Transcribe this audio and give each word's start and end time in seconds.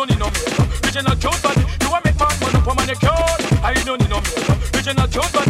don't 0.00 0.16
need 0.16 0.18
no 0.18 0.30
you're 0.94 1.30
but 1.42 1.56
you 1.82 1.90
want 1.90 2.04
make 2.04 2.18
my 2.18 2.32
money 2.40 2.60
for 2.64 2.74
manicure. 2.74 3.10
I 3.62 3.74
don't 3.84 4.00
need 4.00 4.08
no 4.08 4.16
man. 4.16 4.56
Bitch, 4.72 4.86
you're 5.12 5.30
but 5.32 5.49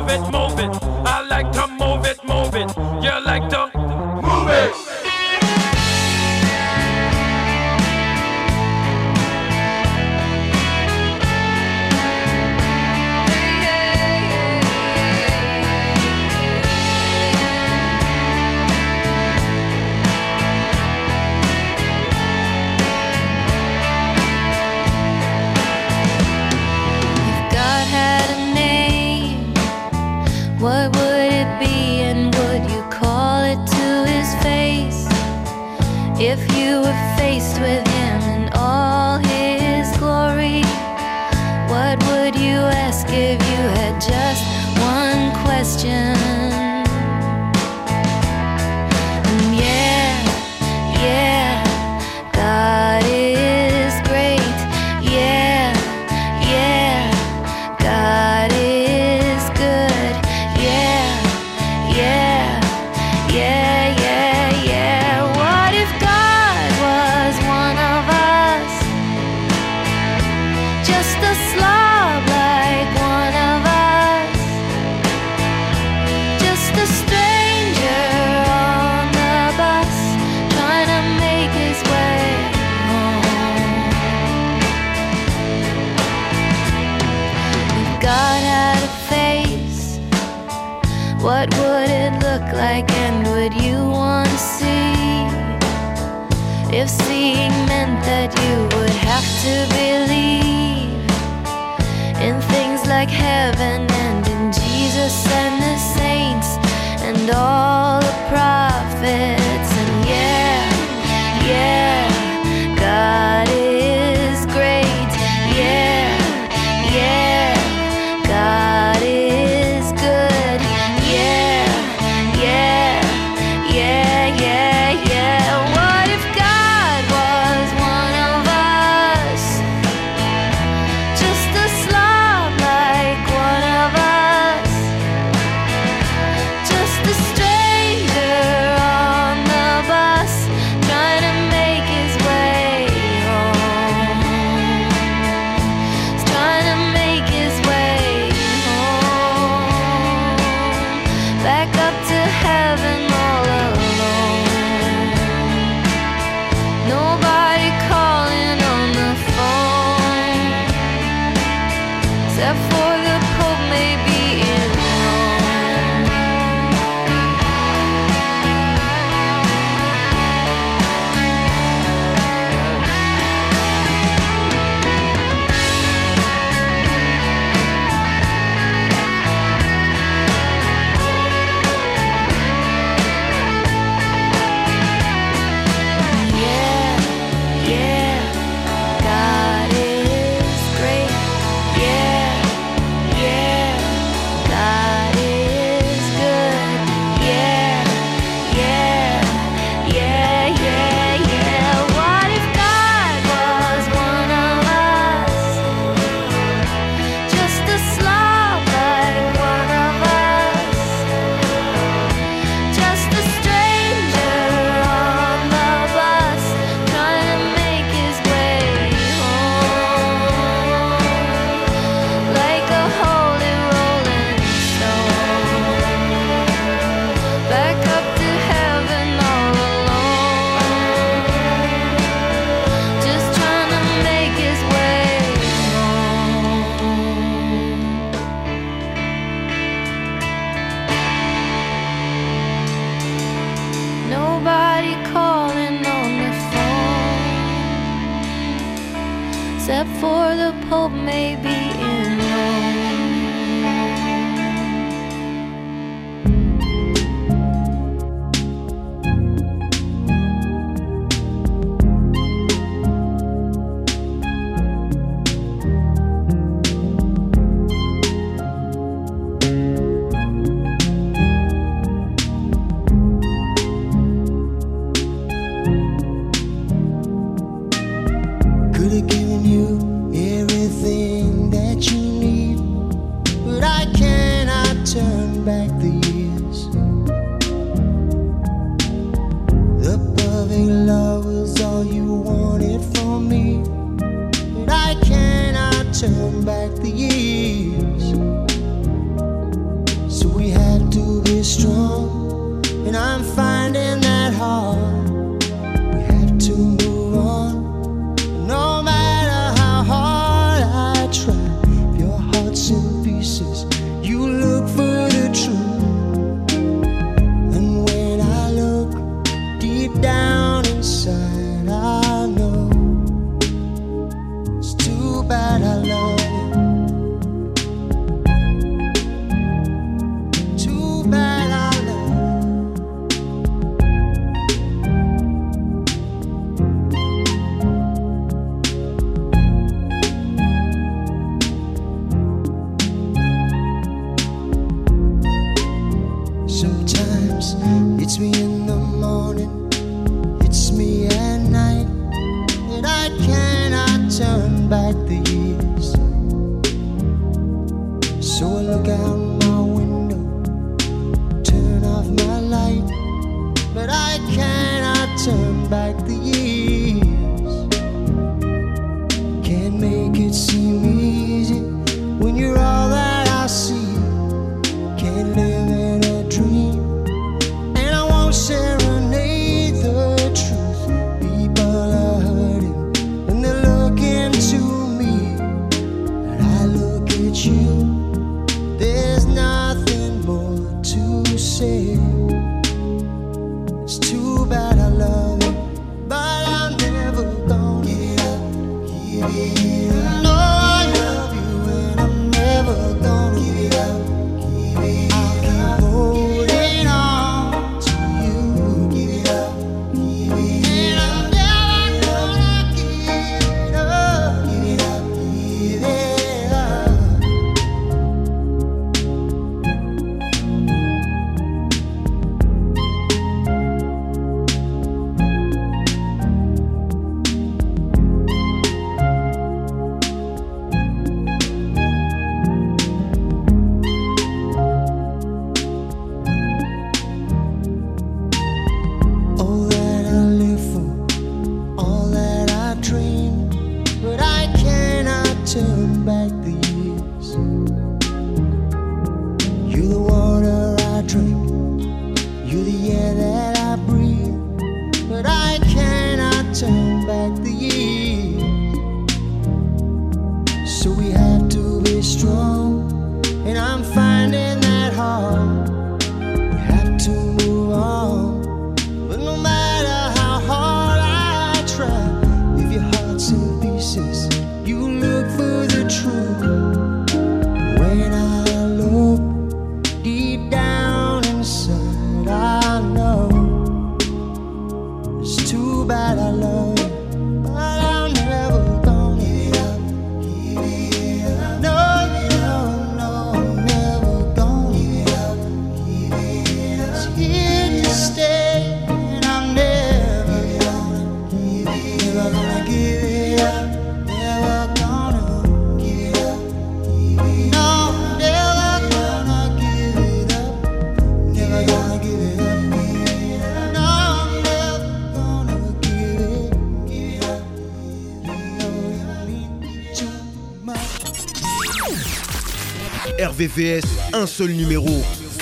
RVVS, 523.41 523.83
un 524.13 524.27
seul 524.27 524.51
numéro. 524.51 524.87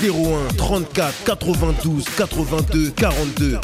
01 0.01 0.55
34 0.55 1.23
92 1.25 2.05
82 2.17 2.91
42 2.91 3.59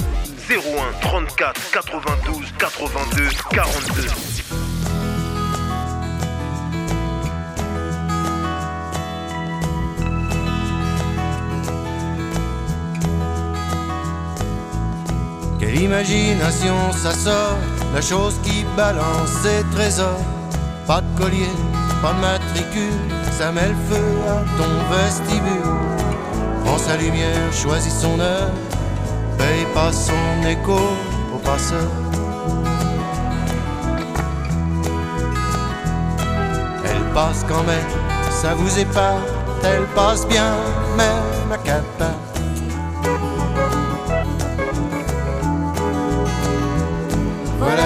01 0.49 0.99
34 1.01 1.71
92 1.71 2.53
82 2.59 3.29
42 3.51 4.07
Quelle 15.59 15.81
imagination 15.81 16.91
ça 16.91 17.13
sort, 17.13 17.57
la 17.93 18.01
chose 18.01 18.35
qui 18.43 18.65
balance 18.75 19.29
ses 19.43 19.63
trésors. 19.73 20.19
Pas 20.85 20.99
de 20.99 21.17
collier, 21.17 21.47
pas 22.05 22.13
matricule, 22.13 23.09
ça 23.31 23.51
met 23.51 23.67
le 23.67 23.79
feu 23.89 24.05
à 24.27 24.37
ton 24.59 24.73
vestibule. 24.93 25.73
Prends 26.63 26.77
sa 26.77 26.97
lumière, 26.97 27.51
choisis 27.51 27.95
son 27.99 28.19
heure, 28.19 28.51
paye 29.39 29.65
pas 29.73 29.91
son 29.91 30.47
écho 30.47 30.79
au 31.33 31.39
passeur. 31.39 31.89
Elle 36.89 37.05
passe 37.15 37.43
quand 37.47 37.63
même, 37.63 37.93
ça 38.29 38.53
vous 38.53 38.77
épate, 38.77 39.27
elle 39.63 39.87
passe 39.95 40.27
bien, 40.27 40.53
même 40.95 41.51
à 41.51 41.57
quatre. 41.57 42.34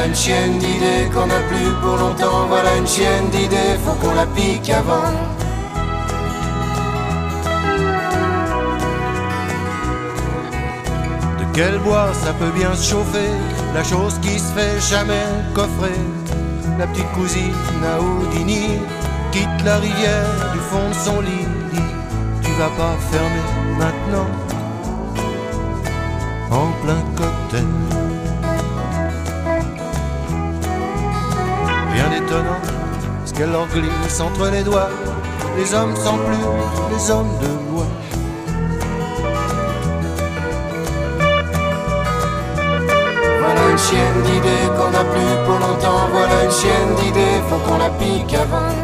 Une 0.09 0.15
chienne 0.15 0.57
d'idées 0.57 1.07
qu'on 1.13 1.27
n'a 1.27 1.41
plus 1.49 1.71
pour 1.81 1.95
longtemps. 1.97 2.47
Voilà 2.47 2.75
une 2.77 2.87
chienne 2.87 3.29
d'idées, 3.31 3.77
faut 3.85 3.93
qu'on 4.01 4.15
la 4.15 4.25
pique 4.25 4.69
avant. 4.69 5.11
De 11.39 11.45
quel 11.53 11.77
bois 11.79 12.11
ça 12.13 12.33
peut 12.33 12.51
bien 12.57 12.73
se 12.73 12.89
chauffer? 12.91 13.33
La 13.75 13.83
chose 13.83 14.17
qui 14.21 14.39
se 14.39 14.51
fait 14.53 14.79
jamais 14.81 15.27
coffrer. 15.53 15.99
La 16.79 16.87
petite 16.87 17.11
cousine 17.11 17.83
à 17.93 18.01
Houdini 18.01 18.79
quitte 19.31 19.61
la 19.63 19.77
rivière 19.77 20.33
du 20.53 20.59
fond 20.69 20.89
de 20.89 20.99
son 21.05 21.21
lit. 21.21 21.47
Dit, 21.71 21.91
Tu 22.41 22.51
vas 22.53 22.71
pas 22.81 22.95
fermer 23.11 23.47
maintenant 23.77 24.29
en 26.51 26.67
plein 26.83 27.03
cocktail. 27.15 27.98
Ce 33.25 33.33
qu'elle 33.33 33.51
leur 33.51 33.65
glisse 33.67 34.19
entre 34.19 34.51
les 34.51 34.61
doigts. 34.61 34.89
Les 35.57 35.73
hommes 35.73 35.95
sans 35.95 36.17
plus, 36.17 36.45
les 36.91 37.09
hommes 37.09 37.31
de 37.41 37.47
loi. 37.71 37.85
Voilà 43.39 43.71
une 43.71 43.77
chienne 43.79 44.21
d'idées 44.25 44.69
qu'on 44.77 44.91
n'a 44.91 45.03
plus 45.05 45.35
pour 45.45 45.55
longtemps. 45.55 46.07
Voilà 46.11 46.43
une 46.43 46.51
chienne 46.51 46.95
d'idées, 46.97 47.41
faut 47.49 47.57
qu'on 47.67 47.79
la 47.79 47.89
pique 47.89 48.33
avant. 48.35 48.78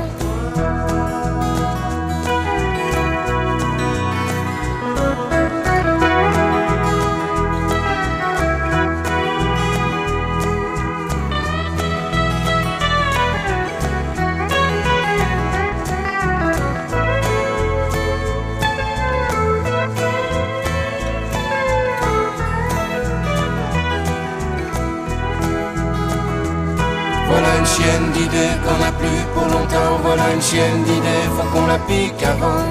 d'idées 28.15 28.55
qu'on 28.63 28.77
n'a 28.83 28.91
plus 28.91 29.21
pour 29.33 29.45
longtemps. 29.45 29.93
Voilà 30.03 30.33
une 30.33 30.41
chienne 30.41 30.83
d'idées, 30.83 31.25
faut 31.35 31.47
qu'on 31.51 31.67
la 31.67 31.79
pique 31.79 32.23
avant. 32.23 32.63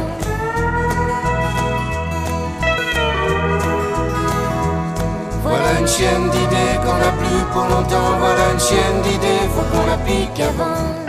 Voilà 5.42 5.70
une 5.80 5.88
chienne 5.88 6.30
d'idées 6.34 6.74
qu'on 6.84 6.98
n'a 7.04 7.12
plus 7.20 7.42
pour 7.52 7.66
longtemps. 7.72 8.12
Voilà 8.18 8.44
une 8.52 8.60
chienne 8.60 8.98
d'idées, 9.02 9.44
faut 9.54 9.66
qu'on 9.70 9.86
la 9.86 9.98
pique 9.98 10.40
avant. 10.40 11.04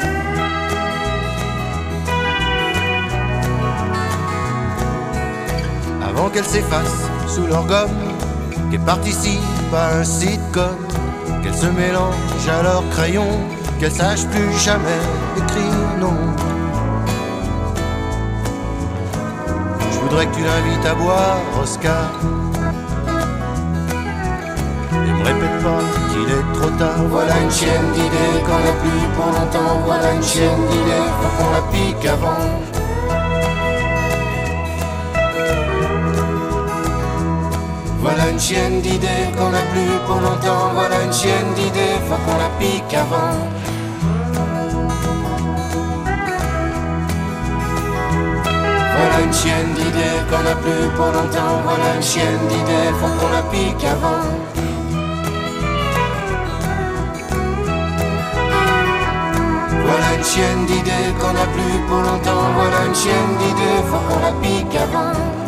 avant 6.15 6.29
qu'elle 6.29 6.45
s'efface 6.45 7.09
sous 7.27 7.45
leur 7.45 7.65
gomme, 7.65 7.89
qu'elle 8.71 8.79
participe 8.81 9.41
à 9.73 9.97
un 9.97 10.03
sitcom, 10.05 10.84
qu'elle 11.45 11.55
se 11.55 11.67
mélange 11.67 12.47
à 12.49 12.63
leur 12.63 12.83
crayon, 12.89 13.27
qu'elle 13.79 13.91
sache 13.91 14.25
plus 14.25 14.51
jamais 14.57 15.01
écrire 15.37 15.73
non. 15.99 16.15
Je 19.91 19.99
voudrais 19.99 20.25
que 20.25 20.35
tu 20.35 20.41
l'invites 20.41 20.85
à 20.85 20.95
boire, 20.95 21.37
Oscar. 21.61 22.09
Et 24.91 25.11
me 25.11 25.23
répète 25.23 25.63
pas 25.63 25.83
qu'il 26.09 26.29
est 26.33 26.59
trop 26.59 26.71
tard. 26.79 27.03
Voilà 27.09 27.39
une 27.39 27.51
chienne 27.51 27.91
d'idées 27.93 28.41
qu'on 28.45 28.63
a 28.71 28.75
plus 28.81 29.05
pour 29.15 29.27
longtemps. 29.27 29.81
Voilà 29.85 30.13
une 30.13 30.23
chienne 30.23 30.65
d'idées, 30.69 31.09
qu'on 31.37 31.51
la 31.51 31.61
pique 31.71 32.05
avant. 32.07 32.74
Voilà 38.05 38.29
une 38.29 38.39
chienne 38.39 38.81
d'idées 38.81 39.31
qu'on 39.35 39.51
a 39.51 39.63
plus 39.73 39.97
pour 40.05 40.17
longtemps. 40.21 40.69
Voilà 40.75 41.01
une 41.01 41.11
chienne 41.11 41.55
d'idées, 41.55 41.97
faut 42.07 42.21
qu'on 42.23 42.37
la 42.37 42.49
pique 42.59 42.93
avant. 42.93 43.33
Voilà 48.95 49.21
une 49.25 49.33
chienne 49.33 49.73
d'idées 49.73 50.21
qu'on 50.29 50.45
a 50.45 50.55
plus 50.63 50.87
pour 50.95 51.07
longtemps. 51.07 51.55
Voilà 51.63 51.95
une 51.95 52.03
chienne 52.03 52.47
d'idées, 52.47 52.93
faut 52.99 53.13
qu'on 53.17 53.31
la 53.33 53.41
pique 53.51 53.83
avant. 53.83 54.23
Voilà 59.87 60.07
une 60.15 60.23
chienne 60.23 60.65
d'idées 60.67 61.11
qu'on 61.19 61.35
a 61.43 61.47
plus 61.55 61.79
pour 61.87 62.01
longtemps. 62.01 62.45
Voilà 62.55 62.85
une 62.85 62.93
chienne 62.93 63.33
d'idées, 63.39 63.81
faut 63.89 64.03
qu'on 64.07 64.19
la 64.19 64.31
pique 64.43 64.75
avant. 64.75 65.44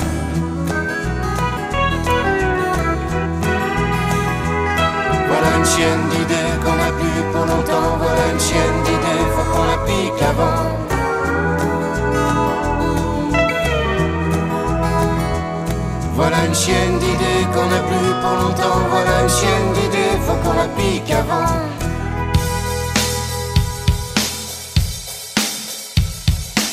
Chienne 5.73 6.09
d'idées 6.09 6.53
qu'on 6.63 6.79
a 6.87 6.91
plus 6.99 7.21
pour 7.31 7.45
longtemps. 7.45 7.97
Voilà 8.01 8.23
une 8.33 8.39
chienne 8.39 8.79
d'idées, 8.85 9.25
faut 9.35 9.47
qu'on 9.51 9.65
la 9.65 9.77
pique 9.87 10.21
avant. 10.31 10.87
Voilà 16.15 16.45
une 16.45 16.55
chienne 16.55 16.97
d'idées 16.99 17.45
qu'on 17.53 17.69
a 17.79 17.81
plus 17.89 18.11
pour 18.21 18.35
longtemps. 18.41 18.79
Voilà 18.89 19.21
une 19.23 19.29
chienne 19.29 19.73
d'idées, 19.75 20.17
faut 20.25 20.37
qu'on 20.43 20.53
la 20.53 20.67
pique 20.77 21.11
avant. 21.11 21.47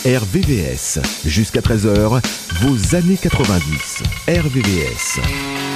RVVS. 0.06 1.00
Jusqu'à 1.24 1.60
13h, 1.60 2.20
vos 2.60 2.94
années 2.94 3.16
90. 3.16 4.02
RVVS. 4.28 5.73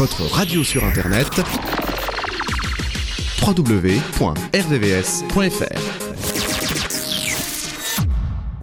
votre 0.00 0.24
radio 0.32 0.64
sur 0.64 0.82
Internet 0.82 1.42
www.rdvs.fr. 3.42 4.00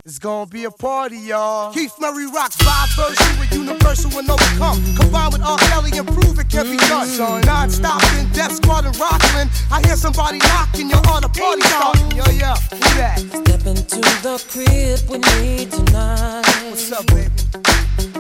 It's 0.04 0.18
gonna 0.18 0.48
be 0.48 0.66
a 0.66 0.72
party, 0.72 1.18
y'all. 1.18 1.72
Keith 1.74 1.94
Murray 2.00 2.26
rock 2.26 2.52
vibe 2.54 2.90
version 2.96 3.40
with 3.40 3.54
universal 3.54 4.18
and 4.18 4.28
overcome. 4.28 4.82
Combined 4.96 5.34
with 5.34 5.44
R. 5.44 5.60
Kelly 5.60 5.96
and 6.00 6.08
prove 6.08 6.40
it 6.40 6.50
can 6.50 6.72
be 6.72 6.78
done. 6.90 7.08
Mm-hmm. 7.08 7.46
Non 7.46 7.70
stop 7.70 8.02
in 8.18 8.28
Death 8.32 8.54
Squad 8.54 8.86
and 8.86 8.98
Rockland. 8.98 9.52
I 9.72 9.86
hear 9.86 9.96
somebody 9.96 10.40
knocking, 10.40 10.90
you're 10.90 11.08
on 11.08 11.24
a 11.24 11.30
party 11.30 11.62
starting. 11.62 12.18
Yo, 12.18 12.24
yeah, 12.34 12.56
who 12.56 12.80
that? 12.98 13.20
Step 13.20 13.64
into 13.68 14.02
the 14.26 14.44
crib 14.50 15.08
with 15.08 15.22
me 15.38 15.68
tonight. 15.68 16.42
What's 16.72 16.92
up, 16.92 17.06
baby? 17.14 17.30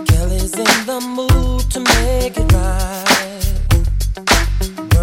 Kelly's 0.05 0.53
in 0.53 0.85
the 0.85 0.99
mood 1.01 1.71
to 1.71 1.79
make 1.79 2.37
it 2.37 2.51
right. 2.51 3.06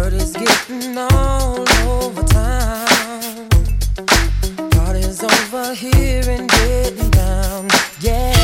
word 0.05 0.13
is 0.13 0.33
getting 0.33 0.97
all 0.97 1.65
over 1.89 2.23
town. 2.23 3.49
God 4.69 4.95
is 4.95 5.23
over 5.23 5.73
here 5.73 6.23
and 6.29 6.49
getting 6.49 7.09
down. 7.09 7.67
Yeah. 8.01 8.34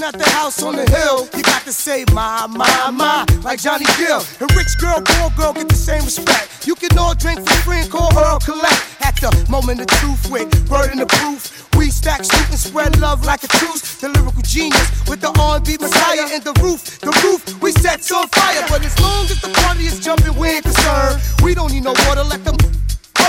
Chilling 0.00 0.14
at 0.14 0.18
the 0.18 0.30
house 0.30 0.62
on 0.62 0.76
the 0.76 0.88
hill, 0.90 1.28
you 1.36 1.42
got 1.42 1.62
to 1.62 1.72
say 1.72 2.04
my, 2.12 2.46
my, 2.46 2.90
my, 2.90 3.26
like 3.42 3.60
Johnny 3.60 3.84
Gill. 3.98 4.22
And 4.40 4.50
rich 4.56 4.78
girl, 4.78 5.00
poor 5.04 5.30
girl 5.36 5.52
get 5.52 5.68
the 5.68 5.74
same 5.74 6.04
respect. 6.04 6.66
You 6.66 6.74
can 6.74 6.96
all 6.98 7.14
drink 7.14 7.40
for 7.40 7.54
free 7.64 7.80
and 7.80 7.90
call 7.90 8.12
her 8.14 8.38
collect. 8.38 8.80
At 9.00 9.16
the 9.16 9.46
moment 9.50 9.80
of 9.80 9.86
truth 9.88 10.30
with 10.30 10.48
burden 10.68 11.00
of 11.00 11.08
proof. 11.08 11.68
We 11.76 11.90
stack, 11.90 12.24
shoot, 12.24 12.48
and 12.48 12.58
spread 12.58 12.98
love 12.98 13.24
like 13.24 13.42
a 13.44 13.48
truce. 13.48 14.00
The 14.00 14.08
lyrical 14.08 14.42
genius 14.42 14.88
with 15.08 15.20
the 15.20 15.32
R&B 15.38 15.76
messiah 15.80 16.34
in 16.34 16.42
the 16.44 16.54
roof. 16.62 17.00
The 17.00 17.12
roof 17.24 17.60
we 17.62 17.72
set 17.72 18.00
on 18.12 18.28
fire. 18.28 18.64
But 18.68 18.84
as 18.84 18.98
long 19.00 19.24
as 19.24 19.40
the 19.40 19.48
party 19.48 19.84
is 19.84 20.00
jumping, 20.00 20.34
we 20.38 20.48
ain't 20.48 20.64
concerned. 20.64 21.20
We 21.42 21.54
don't 21.54 21.72
need 21.72 21.84
no 21.84 21.92
water, 22.06 22.24
let 22.24 22.44
them 22.44 22.56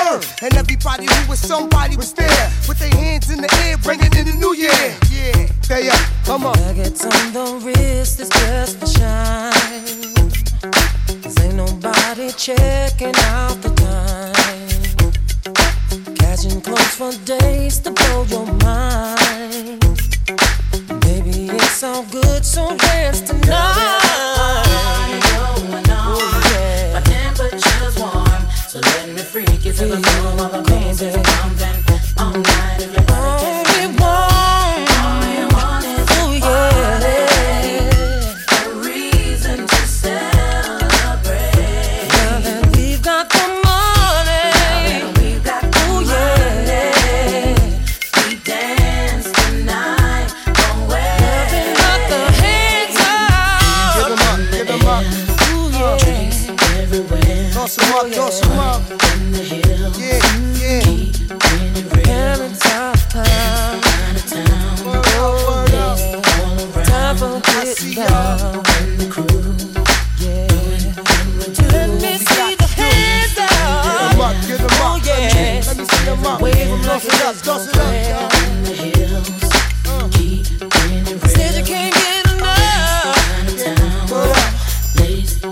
burn. 0.04 0.22
And 0.42 0.56
everybody 0.56 1.06
who 1.06 1.30
was 1.30 1.40
somebody 1.40 1.96
was 1.96 2.14
there 2.14 2.52
with 2.68 2.80
their 2.80 2.94
hands 2.96 3.30
in 3.30 3.42
the 3.42 3.52
air, 3.64 3.78
bringing 3.78 4.14
in 4.18 4.26
the 4.26 4.36
new 4.40 4.54
year. 4.56 4.98
Yeah, 5.10 5.48
stay 5.62 5.90
up, 5.90 6.00
come 6.26 6.46
on. 6.46 6.58
Nuggets 6.60 7.06
on 7.06 7.34
the 7.34 7.46
wrist 7.64 8.20
is 8.20 8.30
just 8.30 8.80
for 8.80 8.88
shine. 8.88 9.52
Cause 11.22 11.40
ain't 11.44 11.56
nobody 11.56 12.32
checking 12.32 13.16
out 13.34 13.56
the 13.62 13.72
time. 13.82 14.34
Catching 16.16 16.62
clothes 16.62 16.96
for 16.96 17.12
days 17.26 17.80
to 17.80 17.92
blow 17.92 18.24
your 18.26 18.46
mind. 18.64 19.82
Baby, 21.02 21.50
it's 21.54 21.84
all 21.84 22.04
good, 22.06 22.46
so 22.46 22.76
dance 22.78 23.22
tonight. 23.22 24.11
To 29.82 29.88
the 29.88 29.98
floor 29.98 30.36
while 30.36 30.52
is 31.02 31.17
pumping. 31.24 32.17
All 32.20 32.34
night 32.34 32.82
if 32.82 33.31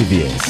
RVVS, 0.00 0.49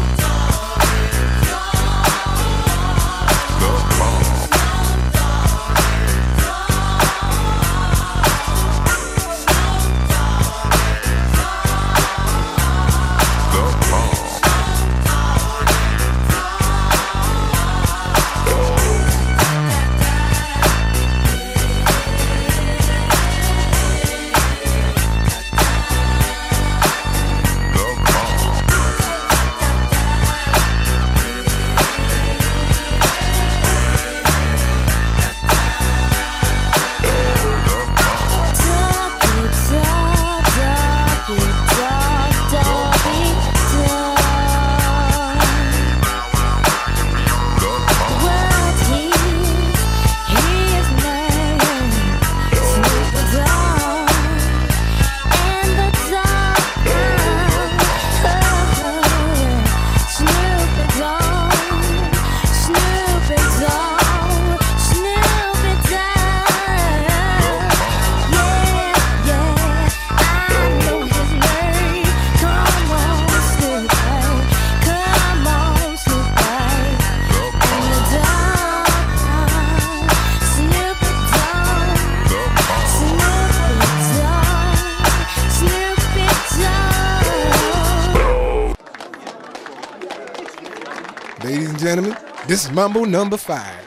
This 92.51 92.65
is 92.65 92.71
Mambo 92.73 93.05
number 93.05 93.37
five. 93.37 93.79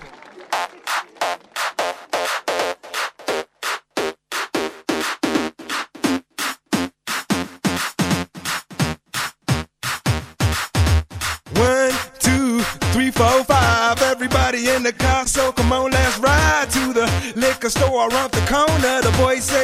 One, 11.53 11.93
two, 12.19 12.61
three, 12.95 13.11
four, 13.11 13.45
five. 13.45 14.01
Everybody 14.01 14.71
in 14.71 14.83
the 14.83 14.95
car, 14.95 15.27
so 15.27 15.53
come 15.53 15.71
on, 15.71 15.91
let's 15.91 16.19
ride 16.21 16.71
to 16.71 16.95
the 16.95 17.35
liquor 17.37 17.69
store 17.69 18.09
around 18.09 18.33
the 18.33 18.41
corner. 18.49 19.03
The 19.03 19.15
boys 19.19 19.45
say 19.45 19.64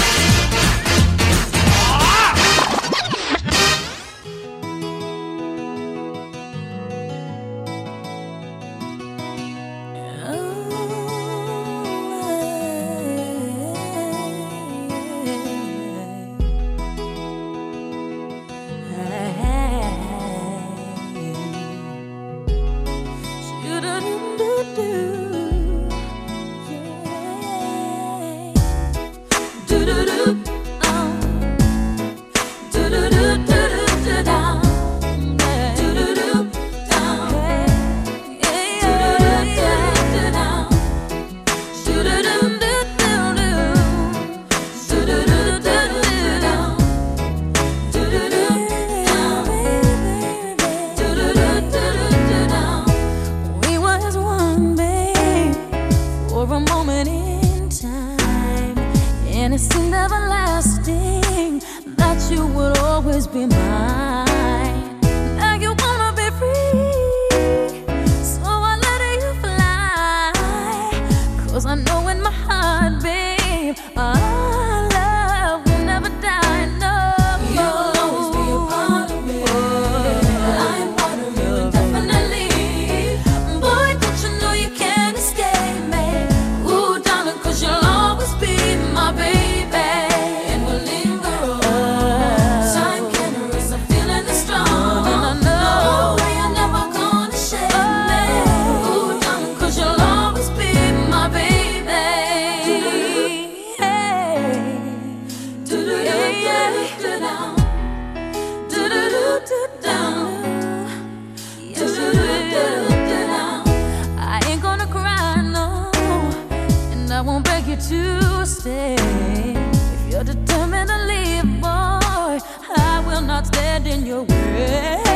in 123.91 124.05
your 124.05 124.23
way. 124.23 125.10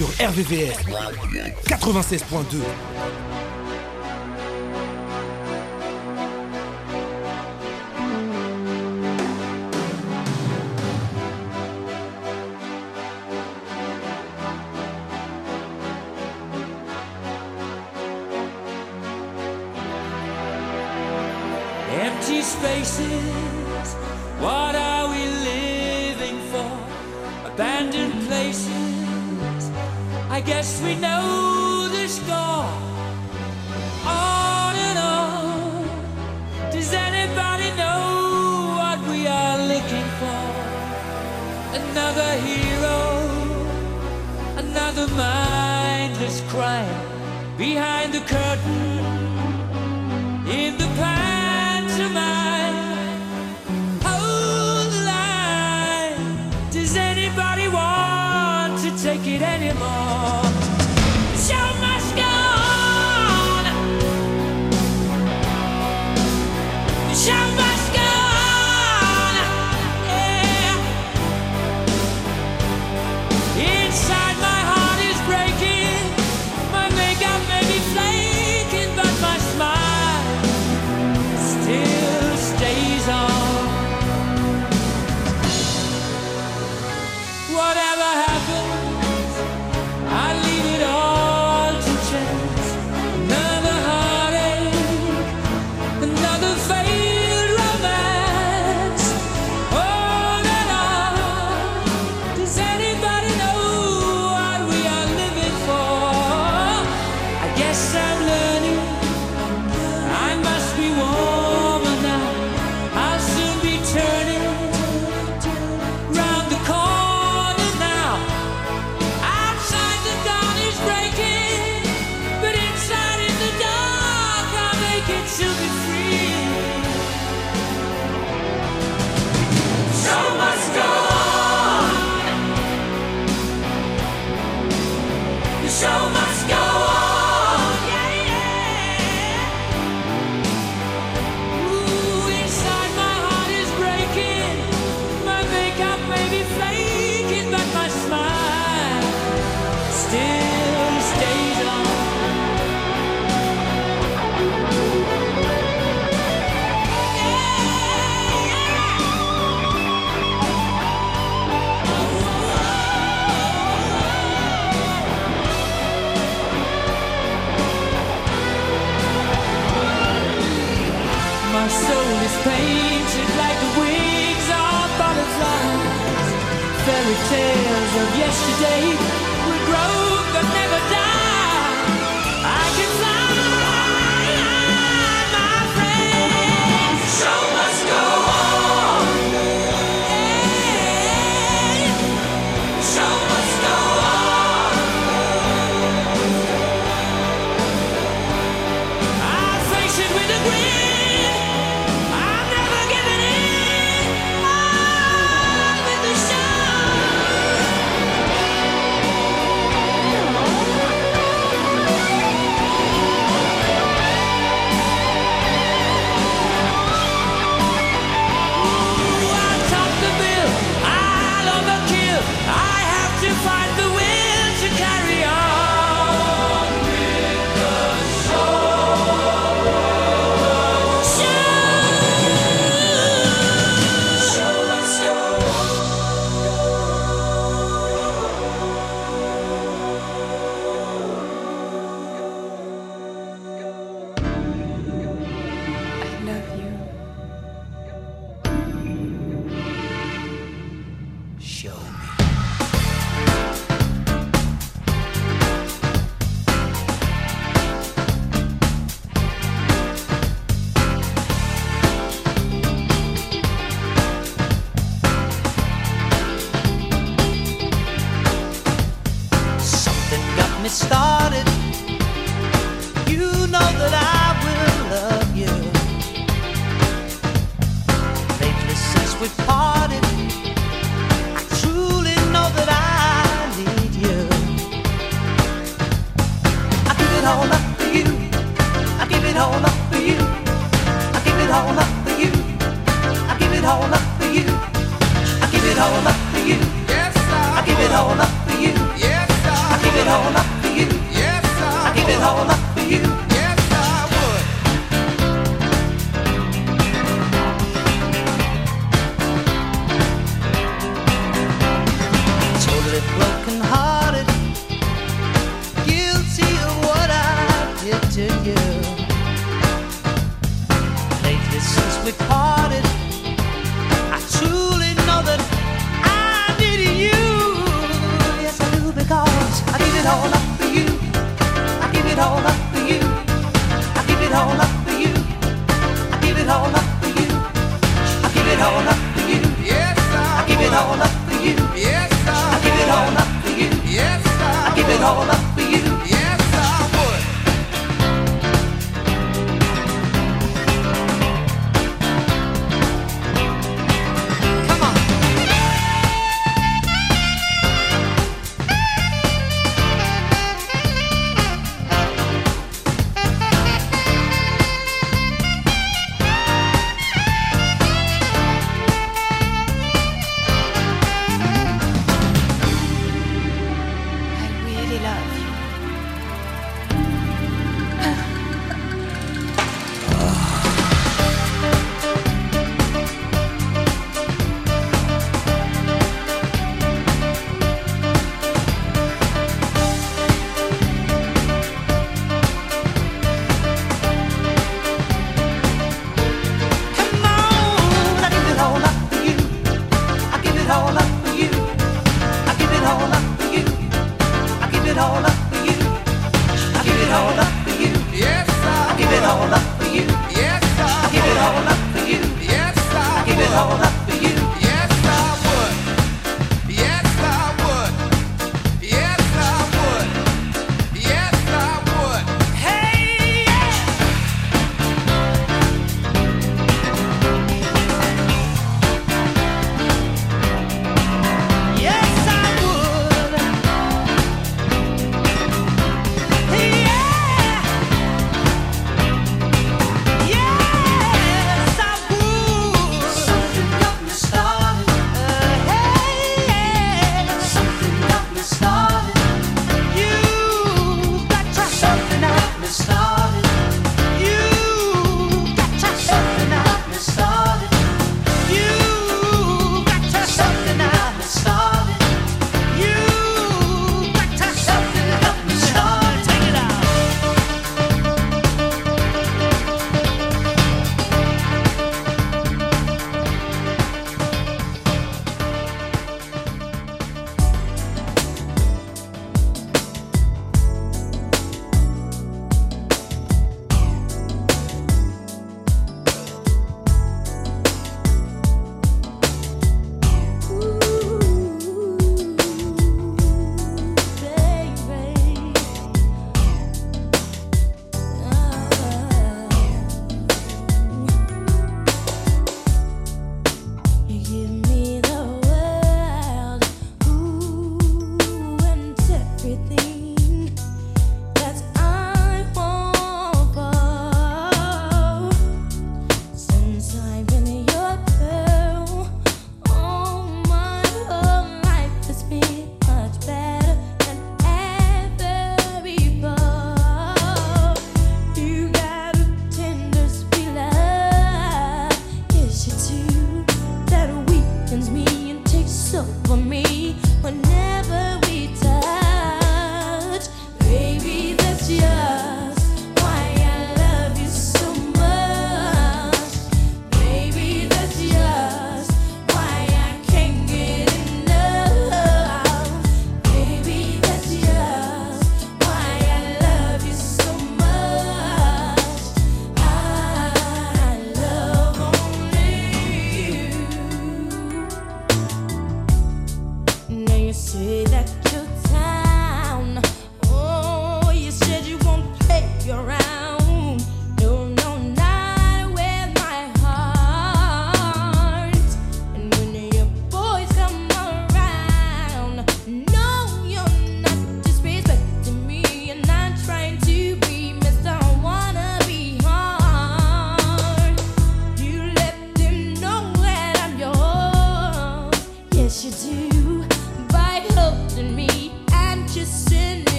Sur 0.00 0.08
RVVS 0.08 0.78
96.2. 1.68 2.99